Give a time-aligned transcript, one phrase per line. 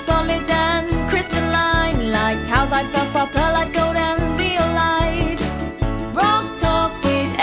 [0.00, 5.40] solid and crystalline, like calcite, feldspar, perlite, gold, and zeolite.
[6.16, 7.36] Rock Talk with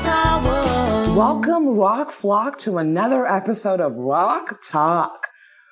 [0.00, 1.12] Tower.
[1.12, 5.26] Welcome, Rock Flock, to another episode of Rock Talk,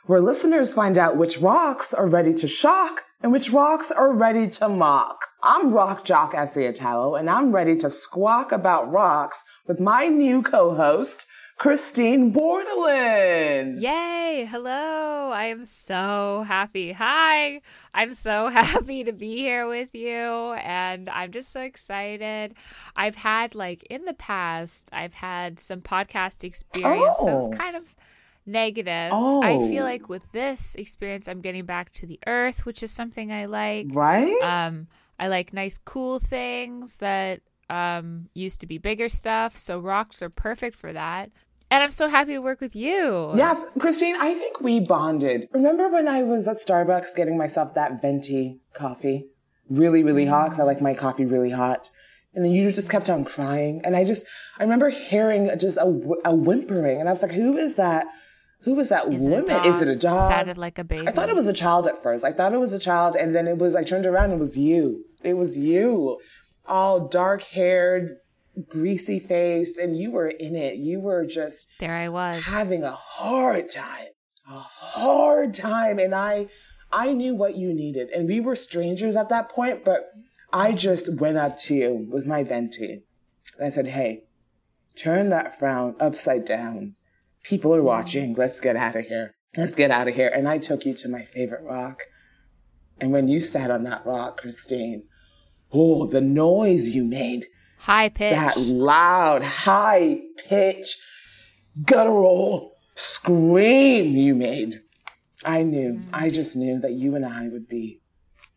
[0.06, 4.48] where listeners find out which rocks are ready to shock and which rocks are ready
[4.48, 5.28] to mock.
[5.44, 11.24] I'm rock jock Essay and I'm ready to squawk about rocks with my new co-host,
[11.56, 13.80] Christine Bordelin.
[13.80, 14.46] Yay!
[14.50, 15.30] Hello!
[15.32, 16.92] I am so happy.
[16.92, 17.62] Hi!
[17.94, 22.54] I'm so happy to be here with you, and I'm just so excited.
[22.94, 27.56] I've had, like, in the past, I've had some podcast experience that was Oh.
[27.56, 27.84] kind of
[28.44, 29.10] negative.
[29.14, 29.42] Oh.
[29.42, 33.32] I feel like with this experience, I'm getting back to the earth, which is something
[33.32, 33.86] I like.
[33.92, 34.36] Right?
[34.42, 39.56] Um, I like nice, cool things that um, used to be bigger stuff.
[39.56, 41.30] So rocks are perfect for that.
[41.70, 43.32] And I'm so happy to work with you.
[43.34, 45.48] Yes, Christine, I think we bonded.
[45.52, 49.26] Remember when I was at Starbucks getting myself that venti coffee?
[49.68, 50.30] Really, really mm.
[50.30, 51.90] hot, because I like my coffee really hot.
[52.34, 53.80] And then you just kept on crying.
[53.82, 54.24] And I just,
[54.58, 57.00] I remember hearing just a, a whimpering.
[57.00, 58.06] And I was like, who is that?
[58.60, 59.46] Who is that Is woman?
[59.46, 59.66] dog?
[59.66, 60.28] Is it a dog?
[60.28, 61.06] Sounded like a baby.
[61.06, 62.24] I thought it was a child at first.
[62.24, 63.76] I thought it was a child, and then it was.
[63.76, 65.04] I turned around, and it was you.
[65.22, 66.18] It was you,
[66.66, 68.16] all dark haired,
[68.68, 70.76] greasy faced, and you were in it.
[70.76, 72.44] You were just There I was.
[72.46, 74.08] having a hard time,
[74.48, 76.48] a hard time, and I,
[76.90, 80.10] I knew what you needed, and we were strangers at that point, but
[80.52, 83.02] I just went up to you with my venti,
[83.58, 84.24] and I said, "Hey,
[84.96, 86.94] turn that frown upside down.
[87.42, 88.34] People are watching.
[88.34, 89.34] Let's get out of here.
[89.56, 92.02] Let's get out of here." And I took you to my favorite rock,
[93.00, 95.02] and when you sat on that rock, Christine,
[95.72, 97.46] oh, the noise you made
[97.78, 98.34] High pitch.
[98.34, 100.98] that loud, high pitch,
[101.84, 104.82] guttural scream you made.
[105.44, 106.14] I knew, mm-hmm.
[106.14, 108.00] I just knew that you and I would be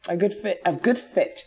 [0.07, 1.45] a good fit, a good fit,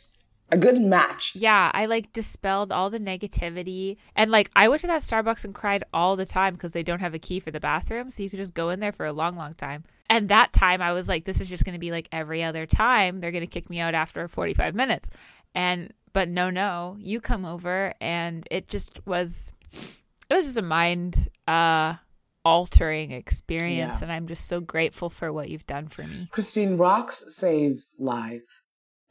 [0.51, 1.33] a good match.
[1.35, 3.97] yeah, I like dispelled all the negativity.
[4.15, 7.01] And like I went to that Starbucks and cried all the time because they don't
[7.01, 8.11] have a key for the bathroom.
[8.11, 9.85] So you could just go in there for a long, long time.
[10.11, 12.67] And that time I was like, this is just going to be like every other
[12.67, 13.21] time.
[13.21, 15.11] They're going to kick me out after 45 minutes.
[15.55, 19.53] And, but no, no, you come over and it just was,
[20.29, 21.95] it was just a mind, uh,
[22.45, 24.07] altering experience Yeah.
[24.07, 28.63] and i'm just so grateful for what you've done for me Christine, rocks saves lives.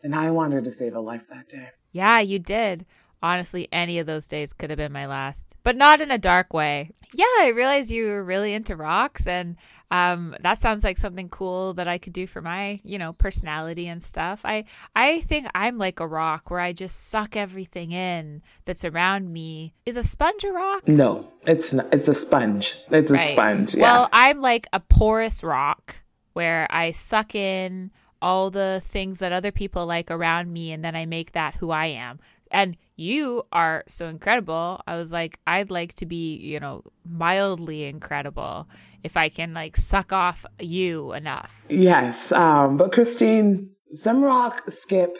[0.03, 1.69] And I wanted to save a life that day.
[1.93, 2.85] Yeah, you did.
[3.23, 6.53] Honestly, any of those days could have been my last, but not in a dark
[6.53, 6.89] way.
[7.13, 9.55] Yeah, I realized you were really into rocks, and
[9.91, 13.87] um, that sounds like something cool that I could do for my, you know, personality
[13.87, 14.41] and stuff.
[14.45, 14.63] I
[14.95, 19.73] I think I'm like a rock where I just suck everything in that's around me.
[19.85, 20.87] Is a sponge a rock?
[20.87, 22.73] No, it's not, it's a sponge.
[22.89, 23.75] It's a sponge.
[23.75, 23.81] Yeah.
[23.81, 25.97] Well, I'm like a porous rock
[26.33, 27.91] where I suck in
[28.21, 31.71] all the things that other people like around me and then I make that who
[31.71, 32.19] I am.
[32.49, 34.81] And you are so incredible.
[34.85, 38.69] I was like, I'd like to be, you know, mildly incredible
[39.03, 41.65] if I can like suck off you enough.
[41.69, 45.17] Yes, um, but Christine, some rock skip,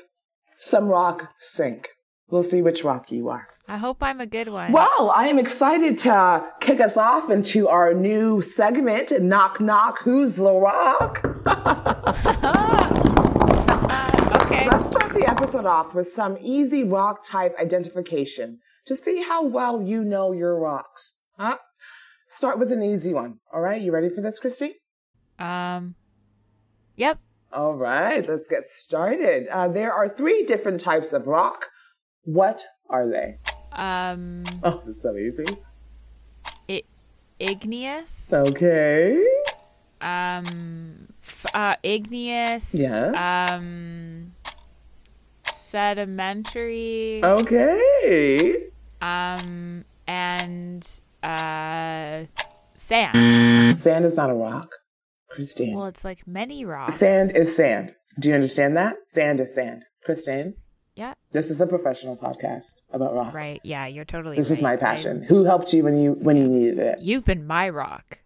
[0.60, 1.90] some rock sink.
[2.30, 3.48] We'll see which rock you are.
[3.68, 4.72] I hope I'm a good one.
[4.72, 10.36] Well, I am excited to kick us off into our new segment, Knock Knock, Who's
[10.36, 11.26] the Rock?
[14.62, 14.70] okay.
[14.70, 19.82] Let's start the episode off with some easy rock type identification to see how well
[19.82, 21.18] you know your rocks.
[21.38, 21.58] Huh?
[22.28, 23.40] Start with an easy one.
[23.54, 24.76] All right, you ready for this, Christy?
[25.40, 25.96] Um
[26.96, 27.20] Yep.
[27.54, 29.48] All right, let's get started.
[29.52, 31.68] Uh, there are three different types of rock.
[32.24, 33.38] What are they?
[33.74, 35.46] Um Oh, this is so easy.
[36.70, 36.84] I-
[37.40, 38.32] igneous.
[38.32, 39.26] Okay.
[40.00, 43.52] um f- uh igneous Yes.
[43.52, 44.31] um
[45.72, 48.68] sedimentary Okay.
[49.02, 52.24] um and uh
[52.74, 54.76] sand Sand is not a rock.
[55.30, 55.76] Christine.
[55.76, 57.96] well it's like many rocks Sand is sand.
[58.20, 58.96] Do you understand that?
[59.06, 59.86] Sand is sand.
[60.04, 60.56] Christine,
[60.96, 63.34] yeah this is a professional podcast about rocks.
[63.34, 65.24] right yeah you're totally This is my passion.
[65.24, 67.00] Who helped you when you when you needed it?
[67.00, 68.20] You've been my rock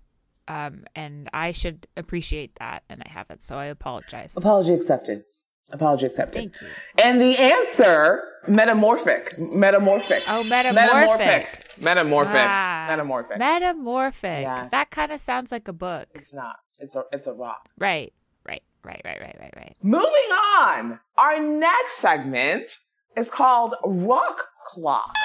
[0.48, 5.24] um and i should appreciate that and i haven't so i apologize Apology accepted.
[5.72, 6.40] Apology accepted.
[6.40, 6.68] Thank you.
[7.04, 9.34] And the answer, metamorphic.
[9.54, 10.24] Metamorphic.
[10.30, 11.48] Oh, metamorphic.
[11.82, 12.42] Metamorphic.
[12.42, 13.38] Ah, Metamorphic.
[13.40, 14.72] metamorphic Yes.
[14.72, 16.58] that kind of sounds like a book it's not.
[16.80, 17.68] It's a it's a rock.
[17.80, 18.14] right
[18.48, 21.00] right right right right right right Moving on.
[21.18, 22.78] Our next segment
[23.18, 25.16] is called Rock Clock.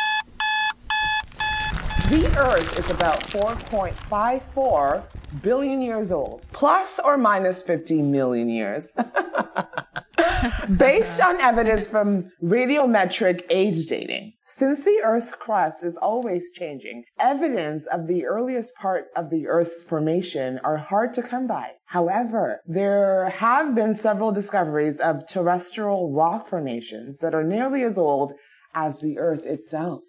[2.09, 5.05] The Earth is about 4.54
[5.43, 8.93] billion years old, plus or minus 50 million years.
[10.77, 17.87] Based on evidence from radiometric age dating, since the Earth's crust is always changing, evidence
[17.87, 21.73] of the earliest parts of the Earth's formation are hard to come by.
[21.87, 28.33] However, there have been several discoveries of terrestrial rock formations that are nearly as old
[28.75, 30.03] as the Earth itself.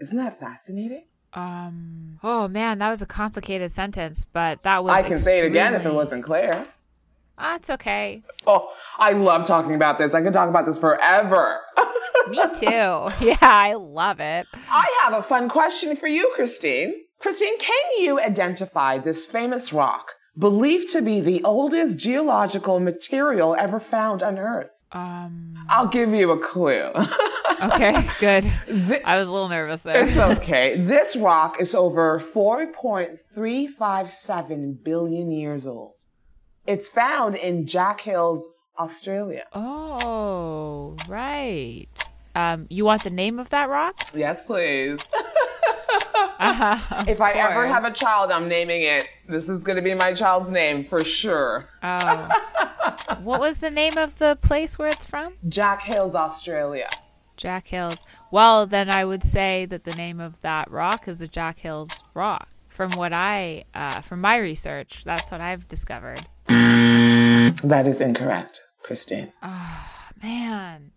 [0.00, 1.06] Isn't that fascinating?
[1.34, 2.18] Um.
[2.22, 4.92] Oh man, that was a complicated sentence, but that was.
[4.92, 6.66] I can say it again if it wasn't clear.
[7.40, 8.22] Ah, it's okay.
[8.46, 10.12] Oh, I love talking about this.
[10.12, 11.60] I could talk about this forever.
[12.28, 12.66] Me too.
[12.66, 14.46] Yeah, I love it.
[14.70, 16.94] I have a fun question for you, Christine.
[17.20, 23.80] Christine, can you identify this famous rock believed to be the oldest geological material ever
[23.80, 24.70] found on Earth?
[24.92, 25.56] Um.
[25.68, 26.92] I'll give you a clue.
[27.60, 28.08] Okay.
[28.20, 28.44] Good.
[29.04, 30.04] I was a little nervous there.
[30.06, 30.78] it's okay.
[30.80, 35.94] This rock is over 4.357 billion years old.
[36.66, 38.46] It's found in Jack Hills,
[38.78, 39.42] Australia.
[39.52, 41.88] Oh, right.
[42.36, 43.96] Um, you want the name of that rock?
[44.14, 45.00] Yes, please.
[46.40, 49.08] Uh, If I ever have a child, I'm naming it.
[49.28, 51.68] This is going to be my child's name for sure.
[51.82, 52.28] oh.
[53.22, 55.34] What was the name of the place where it's from?
[55.48, 56.88] Jack Hills, Australia.
[57.36, 58.04] Jack Hills.
[58.30, 62.04] Well, then I would say that the name of that rock is the Jack Hills
[62.14, 62.48] Rock.
[62.68, 66.20] From what I, uh, from my research, that's what I've discovered.
[66.48, 69.32] That is incorrect, Christine.
[69.42, 69.90] Oh,
[70.22, 70.92] man.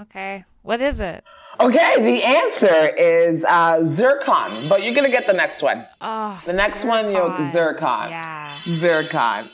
[0.00, 0.44] Okay.
[0.62, 1.24] What is it?
[1.60, 5.86] Okay, the answer is uh, zircon, but you're going to get the next one.
[6.00, 8.10] Oh, The next one, you'll zircon.
[8.10, 8.54] Yeah.
[8.64, 9.50] Zircon.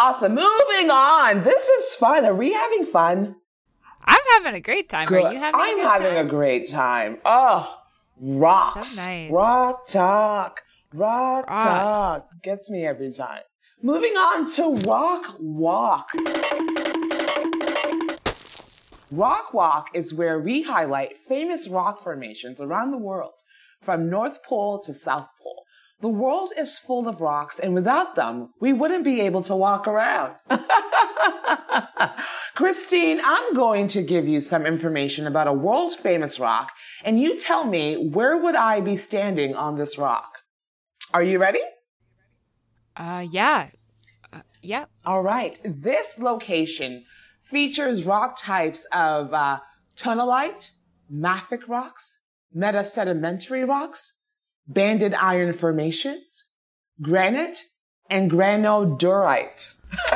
[0.00, 0.30] Awesome.
[0.36, 1.42] Moving on.
[1.42, 2.24] This is fun.
[2.24, 3.34] Are we having fun?
[4.04, 5.12] I'm having a great time.
[5.12, 5.60] Are you having?
[5.60, 6.26] I'm a good having time?
[6.26, 7.18] a great time.
[7.24, 7.78] Oh,
[8.20, 8.90] rocks.
[8.90, 9.30] So nice.
[9.32, 10.62] Rock talk.
[10.94, 12.22] Rock Rocks.
[12.22, 12.42] talk.
[12.42, 13.42] Gets me every time.
[13.82, 16.10] Moving on to rock walk.
[19.10, 23.40] Rock Walk is where we highlight famous rock formations around the world,
[23.80, 25.64] from North Pole to South Pole.
[26.00, 29.88] The world is full of rocks, and without them, we wouldn't be able to walk
[29.88, 30.36] around.
[32.54, 36.70] Christine, I'm going to give you some information about a world famous rock,
[37.02, 40.38] and you tell me where would I be standing on this rock?
[41.12, 41.62] Are you ready?
[42.96, 43.70] Uh, yeah.
[44.32, 44.90] Uh, yep.
[45.04, 45.58] All right.
[45.64, 47.04] This location
[47.42, 49.58] features rock types of uh,
[49.96, 50.70] tonalite,
[51.12, 52.18] mafic rocks,
[52.56, 54.12] metasedimentary rocks,
[54.68, 56.44] banded iron formations,
[57.02, 57.64] granite,
[58.10, 59.68] and granodiorite.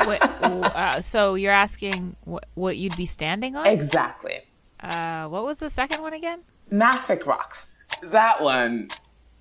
[0.05, 3.65] What, uh, so you're asking what, what you'd be standing on?
[3.65, 4.41] Exactly.
[4.79, 6.37] Uh, what was the second one again?
[6.71, 7.73] Mafic rocks.
[8.03, 8.89] That one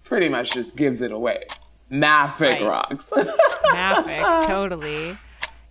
[0.04, 1.44] pretty much just gives it away.
[1.90, 2.62] Mafic Right.
[2.62, 3.04] rocks.
[3.66, 5.16] Mafic, totally.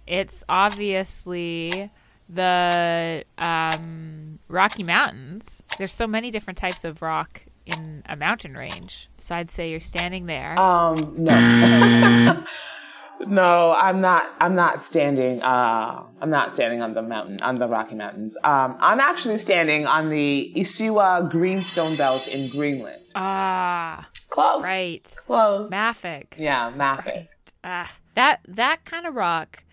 [0.06, 1.90] It's obviously
[2.30, 5.64] the um, Rocky Mountains.
[5.78, 7.42] There's so many different types of rock
[7.76, 9.10] in a mountain range.
[9.18, 10.58] So I'd say you're standing there.
[10.60, 12.44] Um, no.
[13.28, 17.68] no, I'm not, I'm not standing, uh, I'm not standing on the mountain, on the
[17.68, 18.36] Rocky Mountains.
[18.44, 23.04] Um, I'm actually standing on the Isua Greenstone Belt in Greenland.
[23.16, 24.64] Ah, Close.
[24.64, 25.04] right.
[25.26, 25.70] Close.
[25.70, 26.38] Mafic.
[26.38, 27.28] yeah, Mafic.
[27.64, 29.64] Ah, that that kind of rock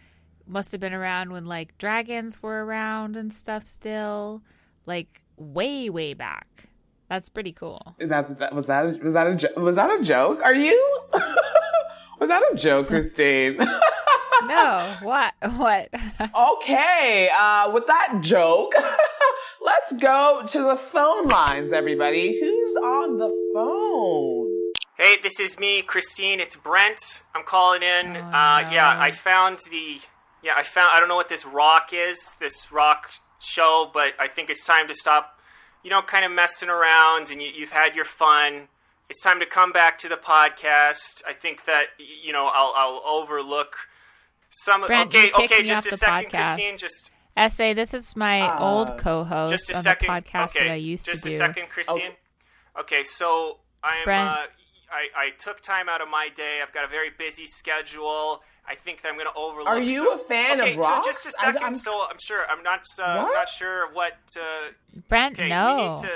[0.46, 4.42] must have been around when like dragons were around and stuff still,
[4.84, 6.67] like way way back.
[7.08, 7.94] That's pretty cool.
[7.98, 10.40] That's, that, was that, a, was that a, jo- was that a joke?
[10.42, 11.00] Are you?
[12.20, 13.58] was that a joke, Christine?
[14.44, 15.88] No, what what?
[16.34, 18.72] Okay, uh, with that joke,
[19.60, 22.38] let's go to the phone lines, everybody.
[22.40, 24.72] Who's on the phone?
[24.96, 26.38] Hey, this is me, Christine.
[26.38, 27.22] It's Brent.
[27.34, 28.16] I'm calling in.
[28.16, 29.98] uh, yeah, I found the.
[30.44, 30.90] Yeah, I found.
[30.92, 33.10] I don't know what this rock is, this rock
[33.40, 35.37] show, but I think it's time to stop,
[35.82, 38.68] you know, kind of messing around and you, you've had your fun.
[39.08, 41.22] It's time to come back to the podcast.
[41.26, 43.76] I think that, you know, I'll, I'll overlook
[44.50, 44.86] some.
[44.86, 46.54] Brent, okay, you okay, just off a second, podcast.
[46.54, 46.78] Christine.
[46.78, 50.08] Just, Essay, this is my Uh, old co-host just a on second.
[50.08, 51.36] the podcast okay, that I used just to a do.
[51.38, 52.12] second, Christine.
[52.78, 54.04] Okay, so I'm.
[54.04, 54.28] Brent.
[54.28, 54.46] Uh,
[54.90, 56.60] I, I took time out of my day.
[56.62, 58.42] I've got a very busy schedule.
[58.70, 59.66] I think that I'm going to overlook.
[59.68, 61.06] Are you some- a fan okay, of rocks?
[61.06, 62.44] so just a 2nd I'm- so I'm sure.
[62.50, 62.82] I'm not.
[62.98, 63.34] Uh, I'm What?
[63.34, 64.12] not sure what.
[64.36, 64.40] Uh,
[65.08, 66.10] Brent, okay, we no, need to.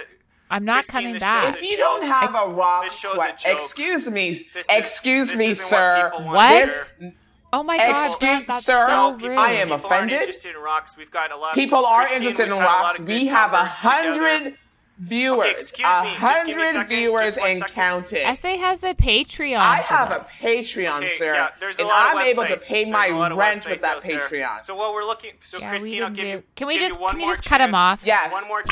[0.50, 1.54] I'm not Christine, coming back.
[1.56, 3.58] If you don't have a rock, This show's a what- joke.
[3.58, 6.10] excuse me, This is- excuse this me, isn't what sir.
[6.12, 6.48] people What?
[6.60, 7.12] to This, hear.
[7.54, 9.38] Oh my god, Excuse- Brent, that's sir, so People- rude.
[9.38, 10.20] I am people aren't offended.
[10.20, 10.96] interested in rocks.
[10.96, 11.54] We've got a lot.
[11.54, 13.00] people are Christine, interested in had a lot rocks.
[13.00, 13.98] We have a covers together.
[14.44, 14.58] hundred
[15.02, 15.50] viewers.
[15.52, 16.14] excuse A me.
[16.20, 17.74] Just give me a viewers Just one and second.
[17.74, 18.36] counting.
[18.36, 19.56] SA has a Patreon.
[19.58, 20.20] I have a.
[20.20, 23.16] Patreon, Okay, sir, yeah, there's a and lot I'm able to pay There's my a
[23.16, 24.20] lot of rent with that out there.
[24.20, 24.60] Patreon.
[24.62, 25.32] So what we're looking.
[25.40, 26.42] So Yeah, we Christine, I'll didn't give you.
[26.56, 27.74] Can we just- can you more just cut chance.
[27.74, 28.02] off?
[28.06, 28.32] Yes.
[28.32, 28.64] One more.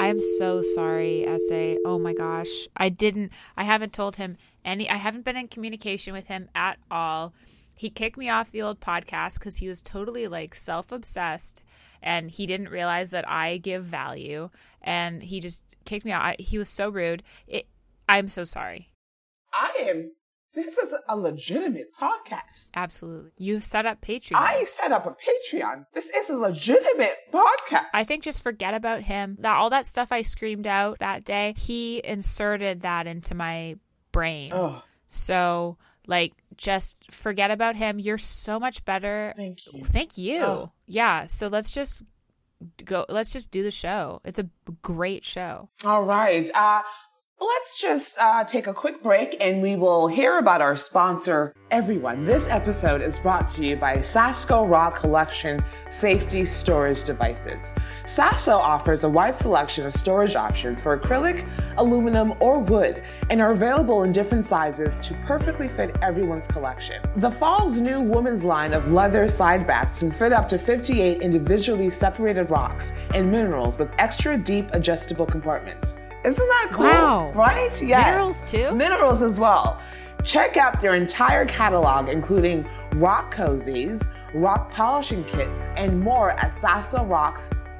[0.00, 1.76] I am so sorry, SA.
[1.84, 2.68] Oh my gosh.
[2.76, 6.78] I didn't I haven't told him any I haven't been in communication with him at
[6.90, 7.34] all.
[7.74, 11.62] He kicked me off the old podcast cuz he was totally like self-obsessed
[12.02, 14.50] and he didn't realize that I give value
[14.82, 16.22] and he just kicked me out.
[16.22, 17.22] I, he was so rude.
[17.46, 17.66] It,
[18.08, 18.90] I'm so sorry.
[19.52, 20.12] I am.
[20.54, 22.70] This is a legitimate podcast.
[22.74, 23.30] Absolutely.
[23.36, 24.36] You set up Patreon.
[24.36, 25.84] I set up a Patreon.
[25.94, 27.86] This is a legitimate podcast.
[27.92, 29.36] I think just forget about him.
[29.40, 33.76] That all that stuff I screamed out that day, he inserted that into my
[34.10, 34.50] brain.
[34.52, 35.76] Oh, So,
[36.08, 38.00] like, just forget about him.
[38.00, 39.32] You're so much better.
[39.36, 39.84] thank you.
[39.84, 40.42] Thank you.
[40.42, 40.72] Oh.
[40.86, 41.26] Yeah.
[41.26, 42.02] So let's just
[42.84, 43.06] go.
[43.08, 44.20] Let's just do the show.
[44.24, 44.48] It's a
[44.82, 45.68] great show.
[45.84, 46.50] All right.
[46.52, 46.82] Uh,
[47.40, 52.24] let's just uh, take a quick break and we will hear about our sponsor, everyone.
[52.24, 57.60] This episode is brought to you by Sasso Raw Collection Safety Storage Devices.
[58.08, 61.46] Sasso offers a wide selection of storage options for acrylic,
[61.76, 67.02] aluminum, or wood, and are available in different sizes to perfectly fit everyone's collection.
[67.16, 71.90] The fall's new women's line of leather side backs can fit up to 58 individually
[71.90, 75.94] separated rocks and minerals with extra deep adjustable compartments.
[76.24, 76.86] Isn't that cool?
[76.86, 77.32] Wow.
[77.32, 77.80] Right?
[77.82, 78.06] Yes.
[78.06, 78.74] Minerals too?
[78.74, 79.82] Minerals as well.
[80.24, 84.02] Check out their entire catalog, including rock cozies,
[84.34, 86.52] rock polishing kits, and more at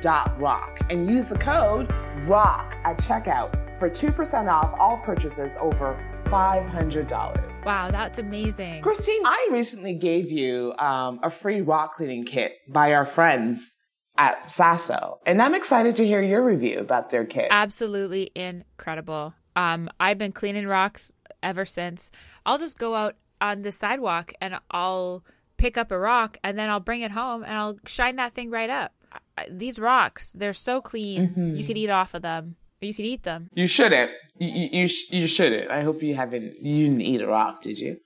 [0.00, 0.80] sassorocks.rock.
[0.90, 1.92] And use the code
[2.26, 7.64] ROCK at checkout for 2% off all purchases over $500.
[7.64, 8.82] Wow, that's amazing.
[8.82, 13.76] Christine, I recently gave you um, a free rock cleaning kit by our friends
[14.16, 17.46] at Sasso, and I'm excited to hear your review about their kit.
[17.52, 19.34] Absolutely incredible.
[19.54, 22.10] Um, I've been cleaning rocks ever since.
[22.44, 25.24] I'll just go out on the sidewalk and I'll
[25.56, 28.50] pick up a rock and then I'll bring it home and I'll shine that thing
[28.50, 28.92] right up.
[29.36, 31.28] I- These rocks, they're so clean.
[31.28, 31.54] Mm-hmm.
[31.56, 33.50] You could eat off of them, or you could eat them.
[33.54, 34.10] You shouldn't.
[34.38, 34.88] You you, you,
[35.20, 35.70] you shouldn't.
[35.70, 36.62] I hope you haven't.
[36.62, 37.98] You didn't eat a rock, did you?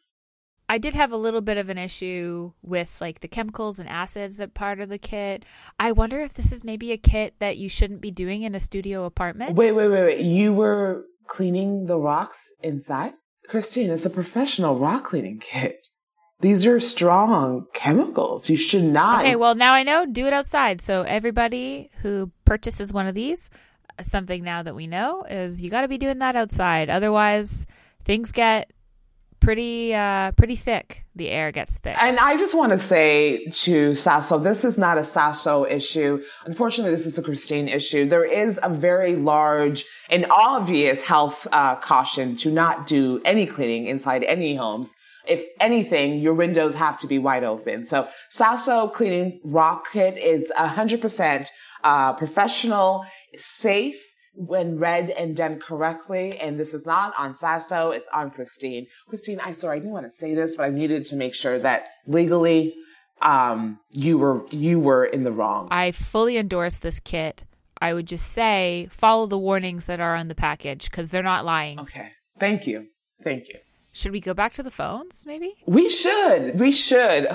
[0.68, 4.38] I did have a little bit of an issue with like the chemicals and acids
[4.38, 5.44] that part of the kit.
[5.78, 8.60] I wonder if this is maybe a kit that you shouldn't be doing in a
[8.60, 9.54] studio apartment.
[9.54, 10.20] Wait, wait, wait, wait.
[10.20, 13.12] You were cleaning the rocks inside,
[13.50, 13.90] Christine.
[13.90, 15.88] It's a professional rock cleaning kit.
[16.42, 18.50] These are strong chemicals.
[18.50, 19.20] You should not.
[19.20, 20.04] Okay, well now I know.
[20.04, 20.80] Do it outside.
[20.80, 23.48] So everybody who purchases one of these,
[24.00, 26.90] something now that we know is you got to be doing that outside.
[26.90, 27.66] Otherwise,
[28.04, 28.72] things get
[29.38, 31.04] pretty uh pretty thick.
[31.14, 31.96] The air gets thick.
[32.02, 36.22] And I just want to say to Sasso, this is not a Sasso issue.
[36.44, 38.04] Unfortunately, this is a Christine issue.
[38.06, 43.86] There is a very large and obvious health uh, caution to not do any cleaning
[43.86, 44.94] inside any homes.
[45.26, 47.86] If anything, your windows have to be wide open.
[47.86, 51.48] So Sasso cleaning rock kit is 100%
[51.84, 53.04] uh, professional,
[53.36, 54.00] safe,
[54.34, 56.38] when read and done correctly.
[56.38, 58.86] And this is not on Sasso, it's on Christine.
[59.08, 61.58] Christine, I sorry, I didn't want to say this, but I needed to make sure
[61.58, 62.74] that legally
[63.20, 65.68] um you were you were in the wrong.
[65.70, 67.44] I fully endorse this kit.
[67.80, 71.44] I would just say follow the warnings that are on the package because they're not
[71.44, 71.80] lying.
[71.80, 72.10] Okay.
[72.38, 72.86] Thank you.
[73.22, 73.56] Thank you.
[73.92, 75.54] Should we go back to the phones, maybe?
[75.66, 76.58] We should.
[76.58, 77.28] We should.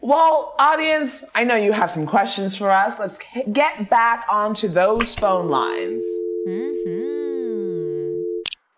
[0.00, 2.98] Well, audience, I know you have some questions for us.
[2.98, 3.18] Let's
[3.52, 6.02] get back onto those phone lines.
[6.46, 6.68] Hmm.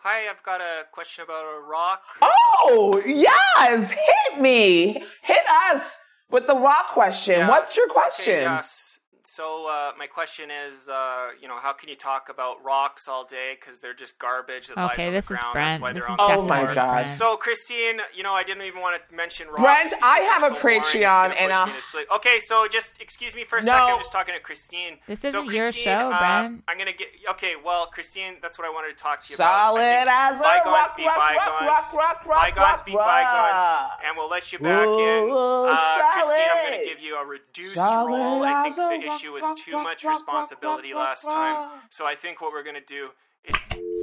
[0.02, 2.00] Hi, I've got a question about a rock.
[2.22, 3.90] Oh, yes.
[3.90, 5.02] Hit me.
[5.22, 5.98] Hit us
[6.30, 7.40] with the rock question.
[7.40, 7.48] Yeah.
[7.48, 8.42] What's your Okay, question?
[8.42, 8.89] yes.
[9.32, 13.24] So uh, my question is, uh, you know, how can you talk about rocks all
[13.24, 15.52] day because they're just garbage that lies Okay, on this the is ground.
[15.54, 15.68] Brent.
[15.70, 17.04] That's why This they're is on the Oh my God.
[17.04, 17.14] Brent.
[17.14, 19.60] So, Christine, you know, I didn't even want to mention rocks.
[19.62, 21.72] Brent, because I they're have a so boring, it's Patreon gonna and push a- me
[21.74, 22.06] to sleep.
[22.16, 23.70] Okay, so just excuse me for a No.
[23.70, 23.92] second.
[23.94, 24.98] I'm just talking to Christine.
[25.06, 26.64] This So, isn't your Christine, show, uh, Brent.
[26.66, 27.08] I'm gonna get.
[27.30, 30.08] Okay, well, Christine, that's what I wanted to talk to you Solid about.
[30.08, 31.68] I think as a bygones rock, be rock, rock, bygones.
[31.70, 33.62] rock, rock, rock, bygones rock, be bygones.
[33.62, 34.02] rock.
[34.04, 35.30] And we'll let you back in.
[35.30, 35.76] Ooh, Uh,
[36.18, 36.64] Christine, I'm solid.
[36.74, 38.42] gonna give you a reduced Solid role.
[38.42, 41.80] I think as a the rock, issue was too much responsibility rock, rock, last time.
[41.90, 43.10] So I think what we're gonna do
[43.44, 43.54] is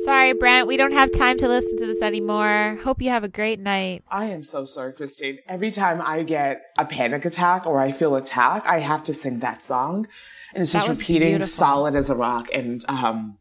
[0.04, 0.68] Sorry, Brent.
[0.68, 2.78] We don't have time to listen to this anymore.
[2.84, 4.04] Hope you have a great night.
[4.10, 5.40] I am so sorry, Christine.
[5.48, 9.40] Every time I get a panic attack or I feel attacked, I have to sing
[9.40, 10.08] that song.
[10.54, 11.48] And it's just repeating beautiful.
[11.48, 12.48] solid as a rock.
[12.54, 13.38] And um,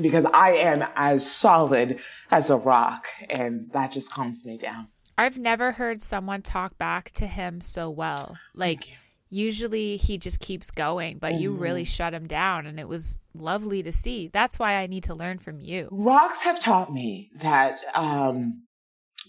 [0.00, 1.98] because I am as solid
[2.30, 4.88] as a rock, and that just calms me down.
[5.18, 8.36] I've never heard someone talk back to him so well.
[8.54, 8.88] Like
[9.30, 13.82] usually he just keeps going, but you really shut him down and it was lovely
[13.82, 14.28] to see.
[14.32, 15.88] That's why I need to learn from you.
[15.90, 18.64] Rocks have taught me that um,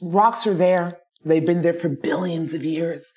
[0.01, 0.99] rocks are there.
[1.25, 3.13] They've been there for billions of years.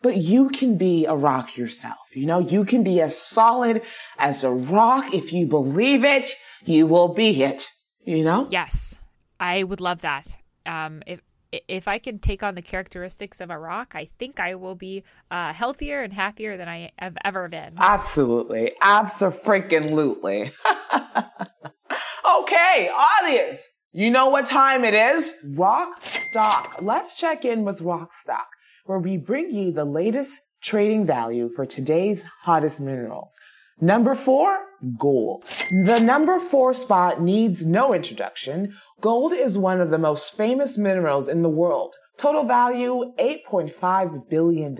[0.00, 1.96] But you can be a rock yourself.
[2.12, 3.82] You know, you can be as solid
[4.18, 5.14] as a rock.
[5.14, 6.32] If you believe it,
[6.64, 7.68] you will be it.
[8.04, 8.48] You know?
[8.50, 8.98] Yes,
[9.38, 10.26] I would love that.
[10.66, 11.20] Um, if
[11.52, 15.04] if I can take on the characteristics of a rock, I think I will be
[15.30, 17.74] uh, healthier and happier than I have ever been.
[17.78, 18.72] Absolutely.
[18.80, 20.52] Absolutely.
[22.40, 23.68] okay, audience.
[23.92, 25.34] You know what time it is?
[25.50, 26.76] Rock Stock.
[26.80, 28.48] Let's check in with Rock Stock,
[28.86, 33.34] where we bring you the latest trading value for today's hottest minerals.
[33.80, 34.58] Number four,
[34.96, 35.44] gold.
[35.84, 38.74] The number four spot needs no introduction.
[39.02, 41.96] Gold is one of the most famous minerals in the world.
[42.18, 44.76] Total value, $8.5 billion.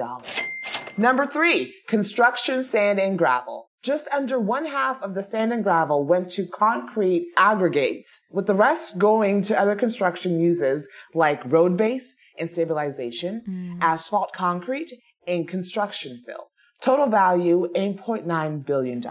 [0.97, 3.71] Number three, construction sand and gravel.
[3.83, 8.55] Just under one half of the sand and gravel went to concrete aggregates, with the
[8.55, 13.79] rest going to other construction uses like road base and stabilization, hmm.
[13.81, 14.93] asphalt concrete,
[15.27, 16.47] and construction fill.
[16.81, 19.05] Total value, $8.9 billion.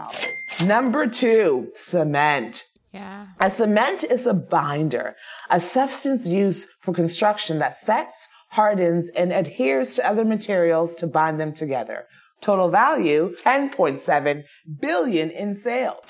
[0.64, 2.64] Number two, cement.
[2.92, 3.28] Yeah.
[3.40, 5.16] A cement is a binder,
[5.48, 8.14] a substance used for construction that sets,
[8.50, 12.04] hardens, and adheres to other materials to bind them together.
[12.42, 14.42] Total value, 10.7
[14.80, 16.04] billion in sales.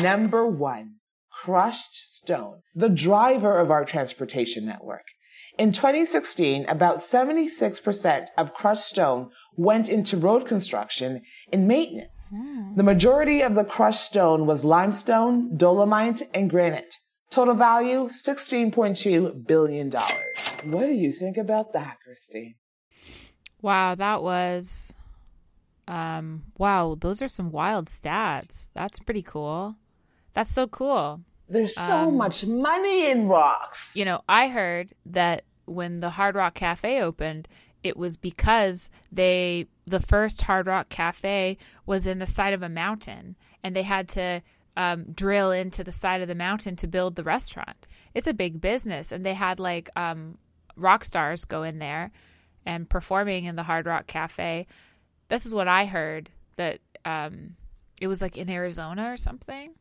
[0.00, 0.94] Number one,
[1.44, 5.04] crushed stone, the driver of our transportation network.
[5.58, 12.30] In 2016, about 76% of crushed stone went into road construction and maintenance.
[12.76, 16.96] The majority of the crushed stone was limestone, dolomite, and granite.
[17.30, 19.90] Total value, $16.2 billion.
[19.90, 22.54] What do you think about that, Christine?
[23.60, 24.94] Wow, that was
[25.88, 28.70] um wow, those are some wild stats.
[28.74, 29.76] That's pretty cool.
[30.34, 31.20] That's so cool.
[31.48, 33.92] There's so much money in rocks.
[33.94, 37.46] You know, I heard that when the Hard Rock Cafe opened,
[37.82, 42.68] it was because they the first Hard Rock Cafe was in the side of a
[42.68, 44.42] mountain and they had to
[44.76, 47.86] um, drill into the side of the mountain to build the restaurant.
[48.14, 50.38] It's a big business and they had like um,
[50.76, 52.12] rock stars go in there
[52.64, 54.66] and performing in the Hard Rock Cafe.
[55.28, 57.56] This is what I heard that um,
[58.00, 59.74] it was like in Arizona or something.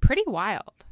[0.00, 0.84] Pretty wild.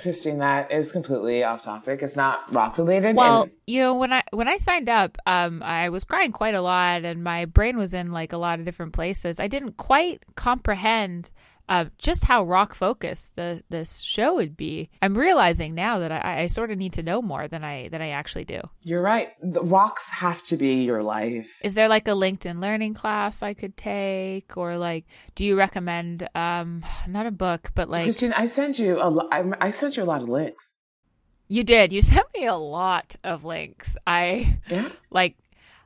[0.00, 2.02] Christine, that is completely off topic.
[2.02, 3.14] It's not rock related.
[3.16, 6.54] Well, and you know, when I when I signed up, um, I was crying quite
[6.54, 9.38] a lot, and my brain was in like a lot of different places.
[9.38, 11.30] I didn't quite comprehend
[11.72, 14.90] uh, just how rock focused the this show would be.
[15.00, 18.02] I'm realizing now that I, I sort of need to know more than I than
[18.02, 18.60] I actually do.
[18.82, 19.28] you're right.
[19.42, 21.48] The rocks have to be your life.
[21.62, 25.04] Is there like a LinkedIn learning class I could take, or like,
[25.34, 29.28] do you recommend um, not a book, but like Christine, I sent you a lo-
[29.32, 30.76] I, I sent you a lot of links.
[31.48, 31.92] You did.
[31.92, 33.96] You sent me a lot of links.
[34.06, 34.88] I Yeah.
[35.10, 35.36] like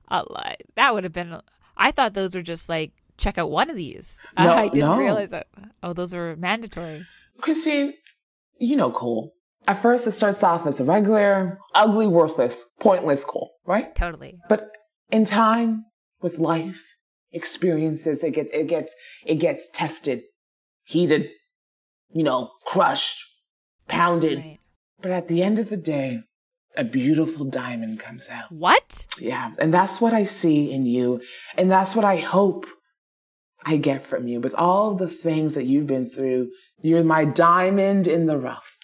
[0.08, 0.56] a lot.
[0.74, 1.40] That would have been.
[1.76, 4.22] I thought those were just like check out one of these.
[4.38, 4.98] No, I didn't no.
[4.98, 5.46] realize that.
[5.82, 7.06] Oh, those were mandatory.
[7.40, 7.94] Christine,
[8.58, 9.32] you know coal.
[9.68, 13.94] At first, it starts off as a regular, ugly, worthless, pointless coal, right?
[13.94, 14.38] Totally.
[14.48, 14.68] But
[15.10, 15.86] in time,
[16.20, 16.82] with life,
[17.32, 20.22] experiences, it gets, it gets, it gets tested,
[20.84, 21.30] heated,
[22.10, 23.24] you know, crushed,
[23.88, 24.38] pounded.
[24.38, 24.58] Right.
[25.00, 26.20] But at the end of the day,
[26.76, 28.52] a beautiful diamond comes out.
[28.52, 29.06] What?
[29.18, 29.52] Yeah.
[29.58, 31.22] And that's what I see in you.
[31.56, 32.66] And that's what I hope
[33.66, 34.38] I get from you.
[34.38, 36.52] With all the things that you've been through,
[36.82, 38.78] you're my diamond in the rough.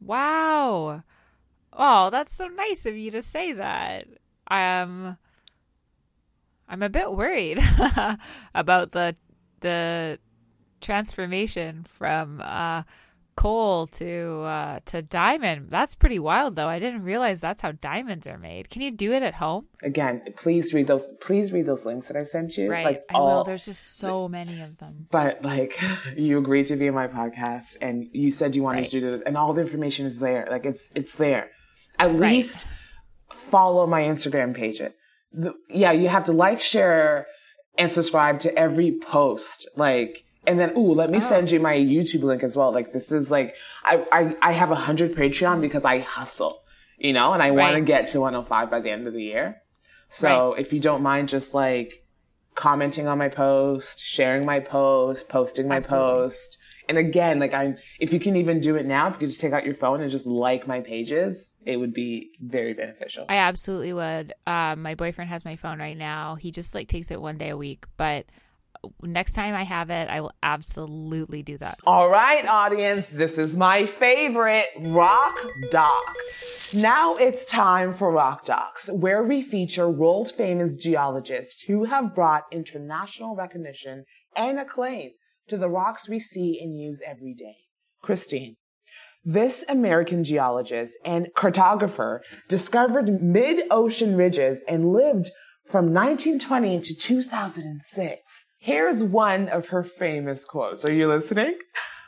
[0.00, 1.04] Wow.
[1.72, 4.08] Oh, that's so nice of you to say that.
[4.48, 5.16] I um,
[6.68, 7.58] I'm a bit worried
[8.54, 9.14] about the
[9.60, 10.18] the
[10.80, 12.82] transformation from uh,
[13.36, 15.68] coal to uh, to diamond.
[15.70, 16.68] That's pretty wild, though.
[16.68, 18.70] I didn't realize that's how diamonds are made.
[18.70, 19.66] Can you do it at home?
[19.82, 21.06] Again, please read those.
[21.20, 22.70] Please read those links that I sent you.
[22.70, 22.84] Right.
[22.84, 23.44] Like I will.
[23.44, 25.06] There's just so many of them.
[25.10, 25.78] but like
[26.16, 28.90] you agreed to be in my podcast and you said you wanted Right.
[28.90, 30.48] to do this and all the information is there.
[30.50, 31.50] Like it's it's there.
[31.98, 32.66] At least
[33.50, 34.92] follow my Instagram pages.
[35.32, 37.26] The, yeah, you have to like, share,
[37.78, 39.68] and subscribe to every post.
[39.76, 42.72] Like and then ooh, let me send you my YouTube link as well.
[42.72, 46.62] Like this is like I I, I have a hundred Patreon because I hustle.
[46.98, 49.60] You know, and I want to get to 105 by the end of the year.
[50.08, 52.06] So if you don't mind just like
[52.54, 56.08] commenting on my post, sharing my post, posting my Absolutely.
[56.08, 56.58] post.
[56.88, 59.40] And again, like I'm, if you can even do it now, if you could just
[59.40, 63.26] take out your phone and just like my pages, it would be very beneficial.
[63.28, 64.34] I absolutely would.
[64.46, 66.36] Um, my boyfriend has my phone right now.
[66.36, 68.26] He just like takes it one day a week, but
[69.02, 71.80] next time I have it, I will absolutely do that.
[71.86, 75.38] All right, audience, this is my favorite Rock
[75.70, 76.14] Doc.
[76.74, 82.44] Now it's time for Rock Docs, where we feature world famous geologists who have brought
[82.50, 85.10] international recognition and acclaim
[85.48, 87.56] to the rocks we see and use every day.
[88.02, 88.56] Christine.
[89.24, 95.30] This American geologist and cartographer discovered mid-ocean ridges and lived
[95.66, 98.45] from 1920 to 2006.
[98.66, 100.84] Here's one of her famous quotes.
[100.84, 101.56] Are you listening?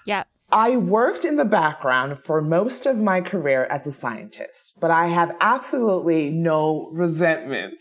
[0.05, 0.25] Yeah.
[0.51, 5.07] I worked in the background for most of my career as a scientist, but I
[5.07, 7.81] have absolutely no resentments.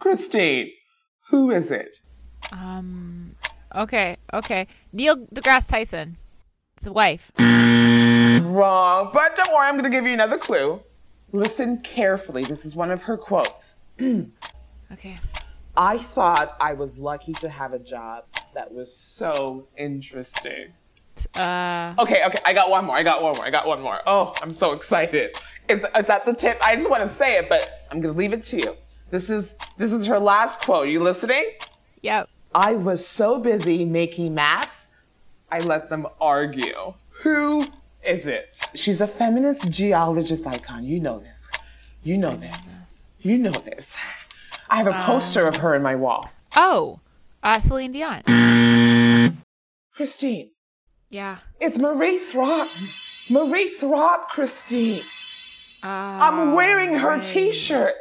[0.00, 0.70] Christine,
[1.28, 1.98] who is it?
[2.50, 3.36] Um.
[3.74, 4.16] Okay.
[4.32, 4.68] Okay.
[4.90, 6.16] Neil deGrasse Tyson.
[6.78, 7.30] His wife.
[7.38, 10.80] Wrong, but don't worry, I'm going to give you another clue.
[11.32, 12.42] Listen carefully.
[12.42, 13.76] This is one of her quotes.
[14.92, 15.16] Okay.
[15.76, 20.72] I thought I was lucky to have a job that was so interesting.
[21.36, 21.94] Uh.
[21.98, 22.96] Okay, okay, I got one more.
[22.96, 23.44] I got one more.
[23.44, 24.00] I got one more.
[24.06, 25.36] Oh, I'm so excited.
[25.68, 26.60] Is, it's at the tip.
[26.64, 28.76] I just want to say it, but I'm gonna leave it to you.
[29.10, 30.88] This is this is her last quote.
[30.88, 31.44] You listening?
[32.02, 32.28] Yep.
[32.54, 34.88] I was so busy making maps,
[35.50, 36.94] I let them argue.
[37.22, 37.64] Who
[38.04, 38.58] is it?
[38.74, 40.84] She's a feminist geologist icon.
[40.84, 41.48] You know this.
[42.02, 42.74] You know this.
[43.20, 43.96] You know this.
[44.68, 46.30] I have a poster of her in my wall.
[46.56, 47.00] Oh.
[47.42, 48.22] Uh, Celine Dion.
[49.94, 50.50] Christine,
[51.10, 51.38] Yeah.
[51.60, 52.68] it's Marie Tharp.
[53.30, 55.02] Marie Tharp, Christine.
[55.82, 57.22] Uh, I'm wearing her right.
[57.22, 57.94] t-shirt.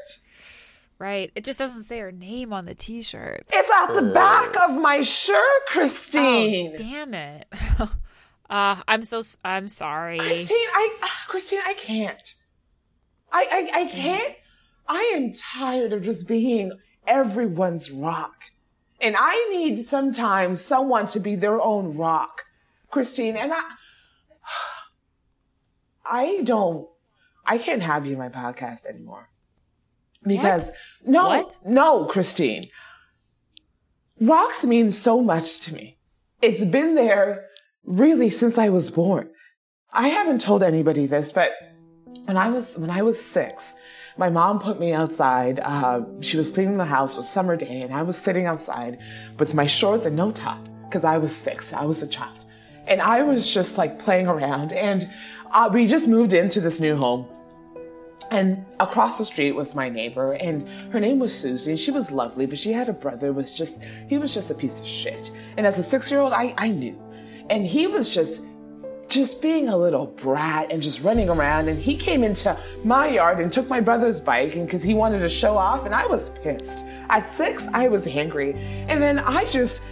[0.97, 1.32] Right.
[1.36, 3.45] It just doesn't say her name on the T-shirt.
[3.52, 6.71] It's at the back of my shirt, Christine.
[6.76, 7.45] Oh, damn it.
[8.49, 9.21] uh, I'm so.
[9.43, 10.19] I'm sorry.
[10.19, 10.89] Christine, I
[11.28, 12.36] Christine, I can't.
[13.34, 14.36] I, I I can't.
[14.88, 16.72] I am tired of just being
[17.08, 18.36] everyone's rock.
[19.02, 22.43] And I need sometimes someone to be their own rock.
[22.89, 23.62] Christine, and I
[26.06, 26.88] I don't
[27.46, 29.30] I can't have you in my podcast anymore.
[30.26, 30.72] Because
[31.06, 31.58] no, What?
[31.65, 32.63] no, Christine.
[34.22, 35.98] Rocks mean so much to me.
[36.41, 37.48] It's been there
[37.84, 39.30] really since I was born.
[39.91, 41.52] I haven't told anybody this, but
[42.26, 43.76] when I was when I was six,
[44.17, 45.60] my mom put me outside.
[45.60, 47.15] Uh, she was cleaning the house.
[47.15, 48.99] It was summer day, and I was sitting outside
[49.39, 51.73] with my shorts and no top because I was six.
[51.73, 52.45] I was a child,
[52.88, 54.71] and I was just like playing around.
[54.73, 55.10] And
[55.52, 57.28] uh, we just moved into this new home.
[58.32, 61.76] And across the street was my neighbor, and her name was Susie.
[61.76, 64.56] She was lovely, but she had a brother who was just he was just a
[64.56, 65.32] piece of shit.
[65.58, 66.99] And as a six-year-old, I, I knew.
[67.49, 68.41] And he was just
[69.13, 71.67] just being a little brat and just running around.
[71.69, 75.19] And he came into my yard and took my brother's bike and because he wanted
[75.19, 76.80] to show off, and I was pissed.
[77.10, 78.54] At six, I was angry.
[78.89, 79.84] And then I just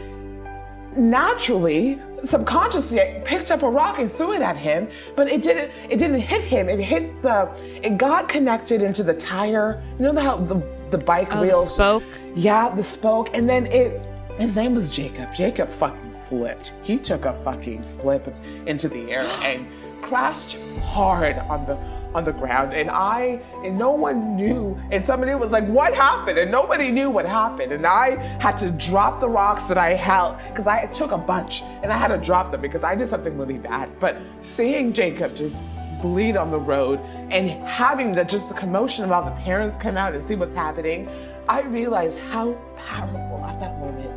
[0.98, 5.72] naturally, subconsciously, I picked up a rock and threw it at him, but it didn't
[5.90, 6.68] it didn't hit him.
[6.70, 7.50] It hit the
[7.84, 9.82] it got connected into the tire.
[10.00, 12.04] You know how the the bike Oh, the spoke?
[12.36, 14.02] yeah, the spoke, and then it.
[14.38, 15.34] His name was Jacob.
[15.36, 16.74] Jacob fucking flipped.
[16.82, 18.34] He took a fucking flip
[18.66, 19.68] into the air and
[20.02, 21.78] crashed hard on the
[22.14, 22.74] on the ground.
[22.74, 24.80] And I and no one knew.
[24.92, 27.72] And somebody was like, "What happened?" And nobody knew what happened.
[27.72, 31.62] And I had to drop the rocks that I held because I took a bunch
[31.84, 34.00] and I had to drop them because I did something really bad.
[34.00, 35.58] But seeing Jacob just
[36.02, 39.98] bleed on the road and having the just the commotion of all the parents come
[39.98, 41.08] out and see what's happening,
[41.48, 44.12] I realized how powerful at that moment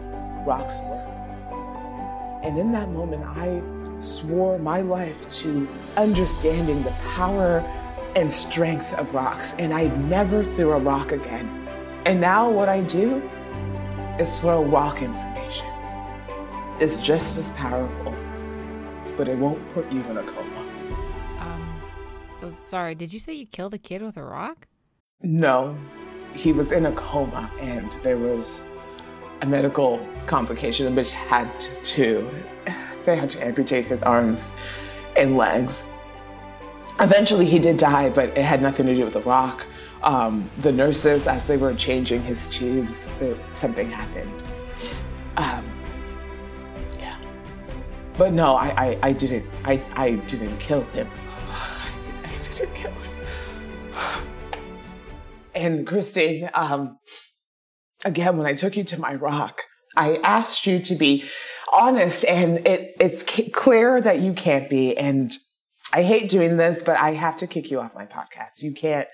[0.47, 1.14] rocks were.
[2.45, 3.63] And in that moment, I
[4.01, 7.61] swore my life to understanding the power
[8.15, 11.49] and strength of rocks, and I never threw a rock again.
[12.05, 13.23] And now what I do
[14.19, 15.67] is throw rock information.
[16.81, 18.15] It's just as powerful,
[19.17, 20.67] but it won't put you in a coma.
[21.41, 21.81] Um.
[22.39, 22.95] So sorry.
[22.95, 24.67] Did you say you killed a kid with a rock?
[25.23, 25.79] No,
[26.35, 28.61] he was in a coma, and there was
[29.45, 31.49] a medical complication which had
[31.85, 32.29] to,
[33.05, 34.51] they had to amputate his arms
[35.17, 35.91] and legs.
[36.99, 39.67] Eventually, he did die, but it had nothing to do with the rock.
[40.03, 43.07] Um, the nurses, as they were changing his tubes,
[43.55, 44.43] something happened.
[45.37, 45.65] Um,
[46.99, 47.19] yeah,
[48.17, 49.45] but no, I, I, I didn't.
[49.65, 51.09] I, I didn't kill him.
[52.25, 53.13] I didn't kill him.
[55.57, 56.99] And Christine, um,
[58.05, 59.63] again, when I took you to my rock,
[59.97, 61.25] I asked you to be
[61.73, 64.97] honest, and it, it's c- clear that you can't be.
[64.97, 65.33] And
[65.93, 68.63] I hate doing this, but I have to kick you off my podcast.
[68.63, 69.07] You can't,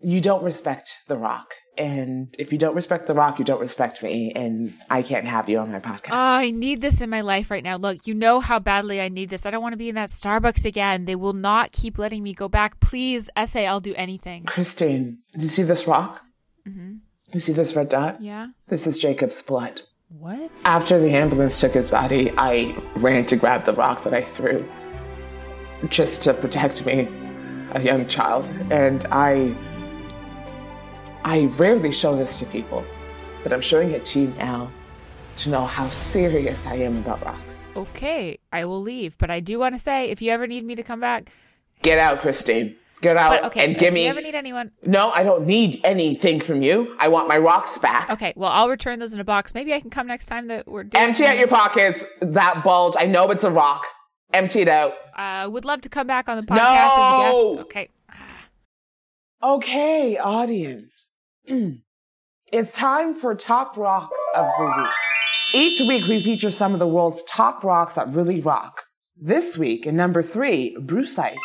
[0.00, 1.54] you don't respect The Rock.
[1.78, 4.32] And if you don't respect The Rock, you don't respect me.
[4.34, 6.10] And I can't have you on my podcast.
[6.10, 7.76] Oh, I need this in my life right now.
[7.76, 9.46] Look, you know how badly I need this.
[9.46, 11.04] I don't want to be in that Starbucks again.
[11.04, 12.80] They will not keep letting me go back.
[12.80, 14.44] Please, essay, I'll do anything.
[14.44, 16.22] Christine, do you see this rock?
[16.68, 16.96] Mm-hmm.
[17.32, 18.20] You see this red dot?
[18.22, 18.48] Yeah.
[18.68, 19.82] This is Jacob's blood.
[20.18, 20.50] What?
[20.64, 24.66] After the ambulance took his body, I ran to grab the rock that I threw
[25.88, 27.06] just to protect me,
[27.72, 28.50] a young child.
[28.70, 29.54] And I.
[31.24, 32.84] I rarely show this to people,
[33.42, 34.70] but I'm showing it to you now
[35.38, 37.60] to know how serious I am about rocks.
[37.76, 39.18] Okay, I will leave.
[39.18, 41.30] But I do want to say, if you ever need me to come back,
[41.82, 42.74] Get out, Christine.
[43.00, 44.08] Get out but okay, and give you me.
[44.08, 46.96] ever need anyone, no, I don't need anything from you.
[46.98, 48.10] I want my rocks back.
[48.10, 49.54] okay, well, I'll return those in a box.
[49.54, 51.04] Maybe I can come next time that we're doing.
[51.04, 52.04] Empty out your pockets.
[52.20, 52.94] That bulge.
[52.98, 53.86] I know it's a rock.
[54.32, 54.94] Empty it out.
[55.16, 57.60] Uh, would love to come back on the podcast as a guest.
[57.66, 57.88] Okay.
[59.40, 61.06] Okay, audience.
[62.52, 64.90] it's time for Top Rock of the Week.
[65.54, 68.82] Each week we feature some of the world's top rocks that really rock.
[69.16, 71.38] This week, in number three, brucite.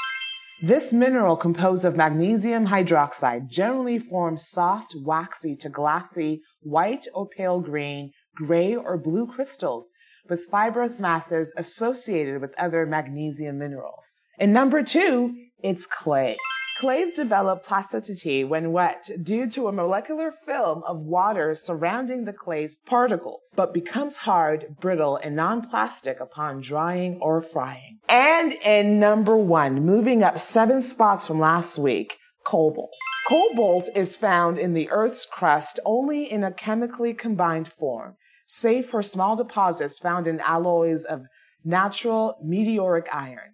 [0.64, 7.60] This mineral composed of magnesium hydroxide generally forms soft, waxy to glassy, white or pale
[7.60, 9.92] green, gray or blue crystals
[10.30, 14.16] with fibrous masses associated with other magnesium minerals.
[14.40, 16.38] And number two, it's clay.
[16.84, 22.76] Clays develop plasticity when wet due to a molecular film of water surrounding the clay's
[22.86, 28.00] particles, but becomes hard, brittle, and non-plastic upon drying or frying.
[28.10, 32.92] And in number one, moving up seven spots from last week, cobalt.
[33.30, 39.02] Cobalt is found in the Earth's crust only in a chemically combined form, save for
[39.02, 41.22] small deposits found in alloys of
[41.64, 43.53] natural meteoric iron.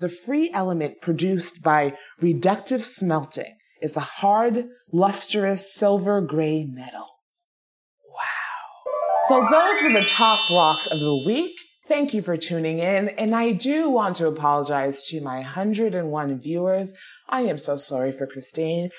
[0.00, 7.08] The free element produced by reductive smelting is a hard, lustrous silver gray metal.
[8.14, 9.28] Wow.
[9.28, 11.54] So those were the top rocks of the week.
[11.88, 13.08] Thank you for tuning in.
[13.08, 16.92] And I do want to apologize to my 101 viewers.
[17.28, 18.90] I am so sorry for Christine.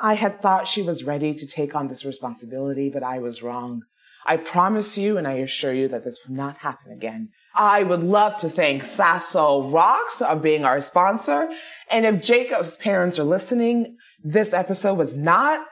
[0.00, 3.82] I had thought she was ready to take on this responsibility, but I was wrong.
[4.26, 7.30] I promise you and I assure you that this will not happen again.
[7.54, 11.48] I would love to thank Sasso Rocks of being our sponsor.
[11.88, 15.64] And if Jacob's parents are listening, this episode was not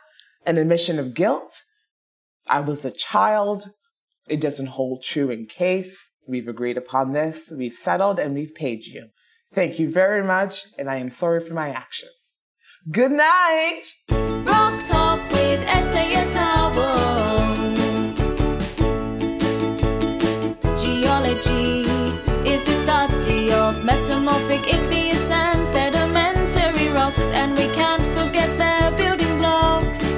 [0.47, 1.63] an admission of guilt.
[2.49, 3.69] I was a child.
[4.29, 5.97] It doesn't hold true in case.
[6.29, 7.51] We've agreed upon this.
[7.51, 9.09] We've settled and we've paid you.
[9.53, 10.67] Thank you very much.
[10.79, 12.13] And I am sorry for my actions.
[12.91, 13.83] Good night.
[14.11, 17.22] Rock Talk with Essay Tower.
[24.23, 30.09] Metamorphic igneous and sedimentary rocks, and we can't forget their building blocks.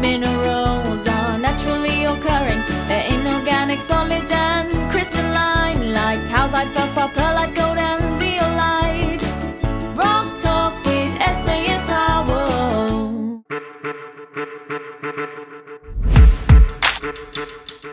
[0.00, 8.01] Minerals are naturally occurring, they're inorganic, solid, and crystalline, like calcite, feldspar, perlite, gold, and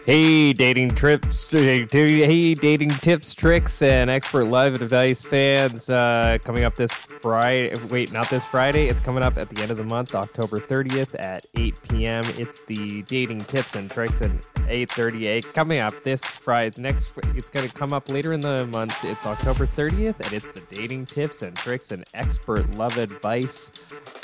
[0.06, 5.89] Hey, dating trips, hey, dating tips, tricks, and expert live advice fans.
[5.89, 7.75] Uh, coming up this Friday.
[7.89, 8.88] Wait, not this Friday.
[8.88, 12.23] It's coming up at the end of the month, October 30th at 8 p.m.
[12.38, 14.30] It's the dating tips and tricks at
[14.67, 15.54] 8:38.
[15.54, 16.80] Coming up this Friday.
[16.80, 19.04] Next, it's going to come up later in the month.
[19.04, 23.71] It's October 30th, and it's the dating tips and tricks and expert love advice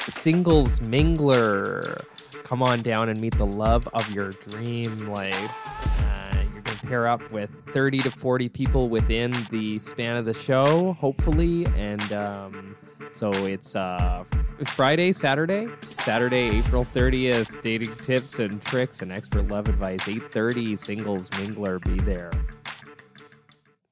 [0.08, 2.06] singles mingler
[2.46, 5.68] come on down and meet the love of your dream life.
[6.06, 10.26] Uh, you're going to pair up with 30 to 40 people within the span of
[10.26, 11.66] the show, hopefully.
[11.76, 12.78] And um,
[13.12, 14.24] so it's uh,
[14.68, 17.64] Friday, Saturday, Saturday, April 30th.
[17.64, 20.02] Dating tips and tricks and expert love advice.
[20.02, 21.84] 8:30 singles mingler.
[21.84, 22.32] Be there.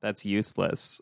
[0.02, 1.02] That's useless.